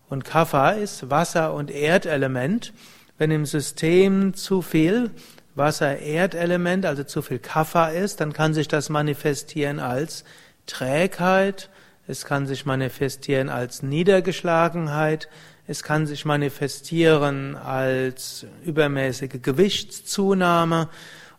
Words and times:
Und 0.10 0.24
Kapha 0.24 0.70
ist 0.72 1.10
Wasser- 1.10 1.54
und 1.54 1.70
Erdelement. 1.70 2.72
Wenn 3.18 3.32
im 3.32 3.46
System 3.46 4.34
zu 4.34 4.62
viel 4.62 5.12
Wasser-Erdelement, 5.56 6.86
also 6.86 7.04
zu 7.04 7.22
viel 7.22 7.40
Kapha 7.40 7.90
ist, 7.90 8.22
dann 8.22 8.32
kann 8.32 8.54
sich 8.54 8.70
das 8.70 8.88
manifestieren 8.88 9.82
als 9.82 10.24
Trägheit, 10.68 11.70
es 12.08 12.24
kann 12.24 12.48
sich 12.48 12.66
manifestieren 12.66 13.50
als 13.50 13.84
Niedergeschlagenheit, 13.84 15.28
es 15.66 15.84
kann 15.84 16.08
sich 16.08 16.26
manifestieren 16.26 17.56
als 17.56 18.46
übermäßige 18.66 19.42
Gewichtszunahme 19.42 20.90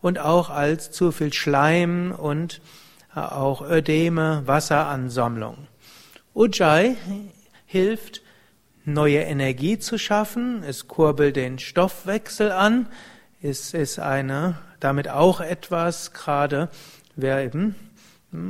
und 0.00 0.18
auch 0.18 0.50
als 0.50 0.90
zu 0.90 1.12
viel 1.12 1.32
Schleim 1.32 2.12
und 2.12 2.60
äh, 3.14 3.20
auch 3.20 3.62
Ödeme, 3.62 4.42
Wasseransammlung. 4.46 5.68
Ujjayi 6.34 6.96
hilft, 7.66 8.22
neue 8.84 9.20
Energie 9.20 9.78
zu 9.78 9.98
schaffen, 9.98 10.62
es 10.62 10.88
kurbelt 10.88 11.36
den 11.36 11.58
Stoffwechsel 11.58 12.50
an, 12.50 12.86
es 13.42 13.74
ist 13.74 13.98
eine, 13.98 14.58
damit 14.80 15.08
auch 15.08 15.40
etwas, 15.40 16.12
gerade 16.12 16.70
wer 17.14 17.44
eben 17.44 17.74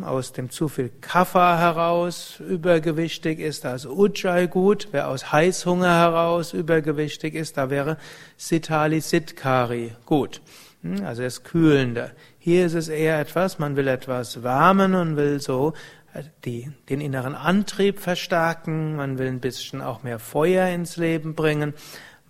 aus 0.05 0.33
dem 0.33 0.51
zu 0.51 0.69
viel 0.69 0.91
Kaffa 1.01 1.59
heraus 1.59 2.41
übergewichtig 2.41 3.39
ist, 3.39 3.65
da 3.65 3.75
ist 3.75 3.87
Ujjayi 3.87 4.49
gut. 4.49 4.89
Wer 4.93 5.09
aus 5.09 5.33
Heißhunger 5.33 5.99
heraus 5.99 6.53
übergewichtig 6.53 7.35
ist, 7.35 7.57
da 7.57 7.71
wäre 7.71 7.99
Sitali 8.37 9.01
Sitkari 9.01 9.93
gut. 10.07 10.41
Hm, 10.83 11.05
also 11.05 11.23
das 11.23 11.45
Kühlende. 11.45 12.13
Hier 12.39 12.67
ist 12.67 12.75
es 12.75 12.89
eher 12.89 13.19
etwas, 13.21 13.59
man 13.59 13.77
will 13.77 13.89
etwas 13.89 14.43
wärmen 14.43 14.95
und 14.95 15.17
will 15.17 15.41
so 15.41 15.75
äh, 16.13 16.23
die, 16.45 16.71
den 16.89 17.01
inneren 17.01 17.35
Antrieb 17.35 18.01
verstärken, 18.01 18.97
man 18.97 19.19
will 19.19 19.29
ein 19.29 19.41
bisschen 19.41 19.81
auch 19.83 20.03
mehr 20.03 20.19
Feuer 20.19 20.69
ins 20.69 20.97
Leben 20.97 21.35
bringen, 21.35 21.75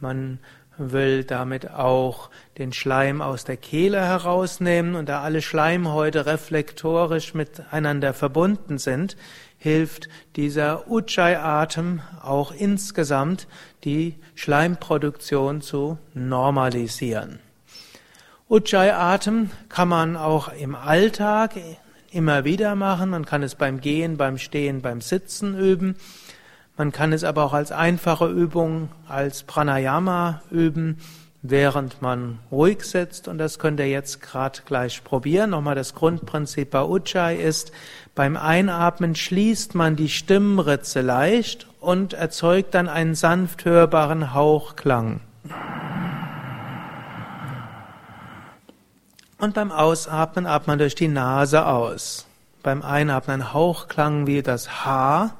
man 0.01 0.39
will 0.79 1.25
damit 1.25 1.71
auch 1.71 2.31
den 2.59 2.73
Schleim 2.73 3.23
aus 3.23 3.45
der 3.45 3.57
Kehle 3.57 4.01
herausnehmen 4.01 4.95
und 4.95 5.09
da 5.09 5.23
alle 5.23 5.43
Schleimhäute 5.43 6.27
reflektorisch 6.27 7.35
miteinander 7.35 8.15
verbunden 8.15 8.79
sind, 8.79 9.17
hilft 9.59 10.09
dieser 10.37 10.91
Ujjayi-Atem 10.91 12.01
auch 12.23 12.53
insgesamt 12.53 13.47
die 13.85 14.17
Schleimproduktion 14.35 15.63
zu 15.63 15.99
normalisieren. 16.13 17.39
Ujjayi-Atem 18.49 19.51
kann 19.69 19.89
man 19.89 20.17
auch 20.17 20.53
im 20.53 20.75
Alltag 20.75 21.53
immer 22.11 22.45
wieder 22.45 22.75
machen. 22.75 23.11
Man 23.11 23.25
kann 23.25 23.43
es 23.43 23.55
beim 23.55 23.81
Gehen, 23.81 24.17
beim 24.17 24.39
Stehen, 24.39 24.83
beim 24.83 25.01
Sitzen 25.01 25.59
üben. 25.59 25.97
Man 26.77 26.91
kann 26.91 27.13
es 27.13 27.23
aber 27.23 27.45
auch 27.45 27.53
als 27.53 27.71
einfache 27.71 28.27
Übung, 28.27 28.89
als 29.09 29.45
Pranayama 29.45 30.43
üben, 30.51 30.99
während 31.41 32.03
man 32.03 32.41
ruhig 32.51 32.83
sitzt. 32.83 33.29
Und 33.29 33.39
das 33.39 33.61
könnt 33.61 33.79
ihr 33.79 33.89
jetzt 33.89 34.21
gerade 34.21 34.61
gleich 34.67 35.05
probieren. 35.05 35.51
Nochmal 35.51 35.77
das 35.77 35.95
Grundprinzip 35.95 36.71
bei 36.71 36.83
Ujjayi 36.83 37.37
ist, 37.37 37.71
beim 38.17 38.37
Einatmen 38.37 39.15
schließt 39.15 39.77
man 39.77 39.95
die 39.95 40.09
Stimmritze 40.09 41.01
leicht 41.01 41.69
und 41.81 42.13
erzeugt 42.13 42.75
dann 42.75 42.89
einen 42.89 43.15
sanft 43.15 43.65
hörbaren 43.65 44.35
Hauchklang. 44.35 45.21
Und 49.39 49.55
beim 49.55 49.71
Ausatmen 49.71 50.47
atmet 50.47 50.67
man 50.67 50.79
durch 50.79 50.95
die 50.97 51.09
Nase 51.09 51.67
aus. 51.67 52.27
Beim 52.65 52.83
Einatmen 52.83 53.43
ein 53.43 53.53
Hauchklang 53.53 54.27
wie 54.27 54.43
das 54.43 54.85
H 54.85 55.35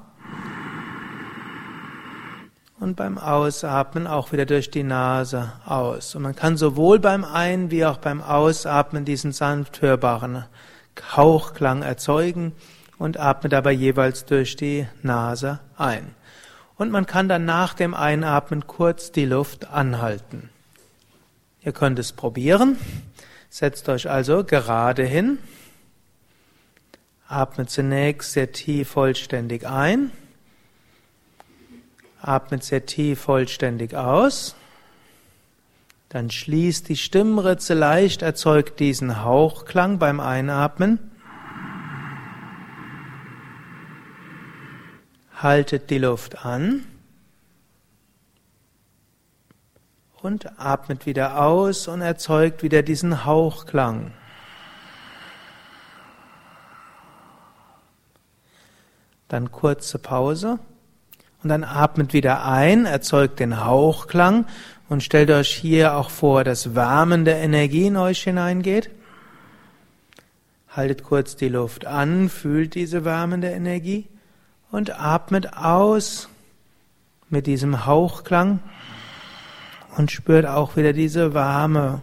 und 2.85 2.95
beim 2.95 3.17
Ausatmen 3.17 4.05
auch 4.05 4.31
wieder 4.31 4.45
durch 4.45 4.69
die 4.69 4.83
Nase 4.83 5.51
aus. 5.65 6.13
Und 6.13 6.21
man 6.21 6.35
kann 6.35 6.55
sowohl 6.55 6.99
beim 6.99 7.23
Ein- 7.23 7.71
wie 7.71 7.83
auch 7.83 7.97
beim 7.97 8.21
Ausatmen 8.21 9.05
diesen 9.05 9.31
sanft 9.31 9.81
hörbaren 9.81 10.45
Hauchklang 11.15 11.81
erzeugen 11.81 12.53
und 12.99 13.19
atmet 13.19 13.53
dabei 13.53 13.71
jeweils 13.71 14.25
durch 14.25 14.55
die 14.55 14.87
Nase 15.01 15.61
ein. 15.77 16.13
Und 16.75 16.91
man 16.91 17.07
kann 17.07 17.27
dann 17.27 17.43
nach 17.43 17.73
dem 17.73 17.95
Einatmen 17.95 18.67
kurz 18.67 19.11
die 19.11 19.25
Luft 19.25 19.71
anhalten. 19.71 20.51
Ihr 21.63 21.71
könnt 21.71 21.97
es 21.97 22.13
probieren. 22.13 22.77
Setzt 23.49 23.89
euch 23.89 24.11
also 24.11 24.43
gerade 24.43 25.03
hin. 25.03 25.39
Atmet 27.27 27.71
zunächst 27.71 28.33
sehr 28.33 28.51
tief 28.51 28.89
vollständig 28.89 29.65
ein. 29.67 30.11
Atmet 32.27 32.63
sehr 32.63 32.85
tief 32.85 33.21
vollständig 33.21 33.95
aus. 33.95 34.55
Dann 36.09 36.31
schließt 36.31 36.89
die 36.89 36.97
Stimmritze 36.97 37.73
leicht, 37.73 38.21
erzeugt 38.21 38.79
diesen 38.79 39.23
Hauchklang 39.23 39.99
beim 39.99 40.19
Einatmen. 40.19 41.11
Haltet 45.35 45.89
die 45.89 45.97
Luft 45.97 46.45
an 46.45 46.85
und 50.21 50.59
atmet 50.59 51.05
wieder 51.05 51.41
aus 51.41 51.87
und 51.87 52.01
erzeugt 52.01 52.63
wieder 52.63 52.81
diesen 52.81 53.25
Hauchklang. 53.25 54.11
Dann 59.27 59.51
kurze 59.51 59.99
Pause. 59.99 60.59
Und 61.45 61.49
dann 61.49 61.63
atmet 61.63 62.11
wieder 62.13 62.43
ein, 62.43 62.87
erzeugt 62.87 63.39
den 63.39 63.63
Hauchklang 63.63 64.47
und 64.89 65.03
stellt 65.03 65.29
euch 65.29 65.53
hier 65.53 65.95
auch 65.95 66.09
vor, 66.09 66.43
dass 66.43 66.73
wärmende 66.73 67.33
Energie 67.33 67.85
in 67.85 67.97
euch 67.97 68.23
hineingeht. 68.23 68.89
Haltet 70.71 71.03
kurz 71.03 71.35
die 71.35 71.49
Luft 71.49 71.85
an, 71.85 72.29
fühlt 72.29 72.73
diese 72.73 73.05
wärmende 73.05 73.51
Energie 73.51 74.07
und 74.71 74.99
atmet 74.99 75.55
aus 75.55 76.29
mit 77.29 77.45
diesem 77.45 77.85
Hauchklang 77.85 78.59
und 79.97 80.09
spürt 80.09 80.47
auch 80.47 80.75
wieder 80.77 80.93
diese 80.93 81.35
warme, 81.35 82.01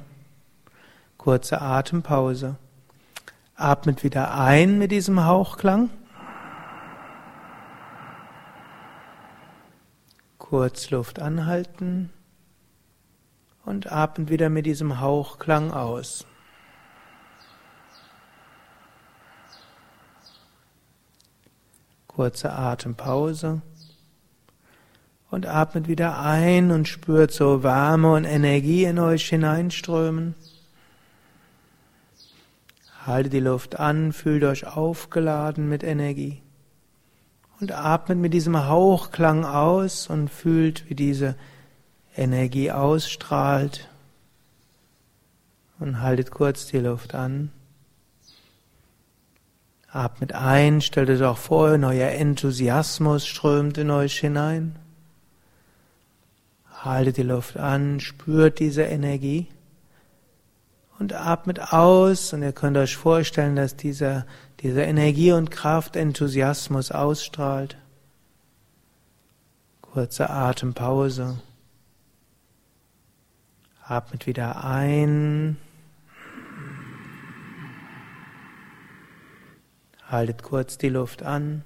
kurze 1.16 1.60
Atempause. 1.60 2.54
Atmet 3.56 4.04
wieder 4.04 4.38
ein 4.38 4.78
mit 4.78 4.92
diesem 4.92 5.26
Hauchklang 5.26 5.90
Kurz 10.52 10.90
Luft 10.90 11.18
anhalten 11.18 12.10
und 13.64 13.90
atmet 13.90 14.28
wieder 14.28 14.50
mit 14.50 14.66
diesem 14.66 15.00
Hauchklang 15.00 15.70
aus. 15.70 16.26
Kurze 22.06 22.52
Atempause 22.52 23.62
und 25.30 25.46
atmet 25.46 25.88
wieder 25.88 26.18
ein 26.18 26.70
und 26.70 26.86
spürt 26.86 27.32
so 27.32 27.62
Wärme 27.62 28.12
und 28.12 28.26
Energie 28.26 28.84
in 28.84 28.98
euch 28.98 29.26
hineinströmen. 29.30 30.34
Haltet 33.06 33.32
die 33.32 33.40
Luft 33.40 33.80
an, 33.80 34.12
fühlt 34.12 34.44
euch 34.44 34.66
aufgeladen 34.66 35.70
mit 35.70 35.82
Energie 35.82 36.42
und 37.62 37.72
atmet 37.72 38.18
mit 38.18 38.34
diesem 38.34 38.66
Hauchklang 38.66 39.44
aus 39.44 40.08
und 40.08 40.28
fühlt, 40.28 40.90
wie 40.90 40.96
diese 40.96 41.36
Energie 42.16 42.72
ausstrahlt. 42.72 43.88
Und 45.78 46.00
haltet 46.00 46.32
kurz 46.32 46.66
die 46.66 46.78
Luft 46.78 47.14
an. 47.14 47.52
Atmet 49.88 50.32
ein, 50.32 50.80
stellt 50.80 51.08
euch 51.08 51.22
auch 51.22 51.38
vor, 51.38 51.78
neuer 51.78 52.10
Enthusiasmus 52.10 53.26
strömt 53.26 53.78
in 53.78 53.90
euch 53.90 54.18
hinein. 54.18 54.76
Haltet 56.82 57.16
die 57.16 57.22
Luft 57.22 57.56
an, 57.56 58.00
spürt 58.00 58.58
diese 58.58 58.82
Energie 58.82 59.46
und 60.98 61.12
atmet 61.14 61.72
aus 61.72 62.32
und 62.32 62.42
ihr 62.42 62.52
könnt 62.52 62.76
euch 62.76 62.96
vorstellen, 62.96 63.56
dass 63.56 63.76
dieser, 63.76 64.26
dieser 64.60 64.86
Energie 64.86 65.32
und 65.32 65.50
Kraft, 65.50 65.96
Enthusiasmus 65.96 66.90
ausstrahlt. 66.90 67.76
Kurze 69.80 70.30
Atempause. 70.30 71.40
Atmet 73.84 74.26
wieder 74.26 74.64
ein. 74.64 75.58
Haltet 80.08 80.42
kurz 80.42 80.78
die 80.78 80.88
Luft 80.88 81.22
an 81.22 81.64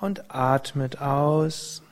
und 0.00 0.34
atmet 0.34 1.00
aus. 1.00 1.82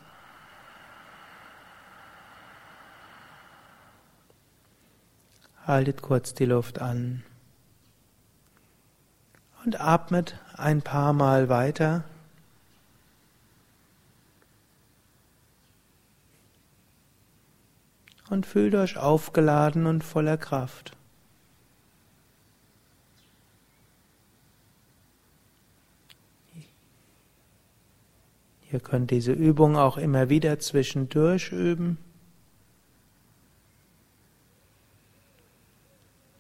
Haltet 5.67 6.03
kurz 6.03 6.35
die 6.35 6.45
Luft 6.45 6.81
an 6.81 7.23
und 9.65 9.81
atmet 9.81 10.39
ein 10.57 10.83
paar 10.83 11.13
Mal 11.13 11.49
weiter. 11.49 12.05
Und 18.29 18.47
fühlt 18.47 18.75
euch 18.75 18.97
aufgeladen 18.97 19.87
und 19.87 20.03
voller 20.03 20.37
Kraft. 20.37 20.97
Ihr 28.71 28.81
könnt 28.81 29.11
diese 29.11 29.33
Übung 29.33 29.77
auch 29.77 29.97
immer 29.97 30.29
wieder 30.29 30.59
zwischendurch 30.59 31.53
üben. 31.53 32.04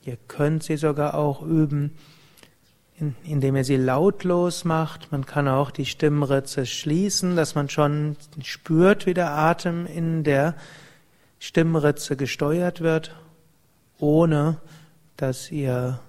Ihr 0.06 0.18
könnt 0.28 0.62
sie 0.62 0.76
sogar 0.76 1.14
auch 1.14 1.40
üben, 1.40 1.96
indem 3.24 3.56
ihr 3.56 3.64
sie 3.64 3.76
lautlos 3.76 4.64
macht. 4.64 5.10
Man 5.12 5.24
kann 5.24 5.48
auch 5.48 5.70
die 5.70 5.86
Stimmritze 5.86 6.66
schließen, 6.66 7.36
dass 7.36 7.54
man 7.54 7.70
schon 7.70 8.16
spürt, 8.42 9.06
wie 9.06 9.14
der 9.14 9.30
Atem 9.30 9.86
in 9.86 10.22
der 10.22 10.56
Stimmritze 11.38 12.16
gesteuert 12.16 12.82
wird, 12.82 13.16
ohne 13.98 14.58
dass 15.16 15.50
ihr 15.50 16.00